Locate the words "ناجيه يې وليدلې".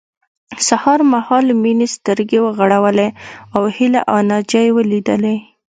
4.29-5.37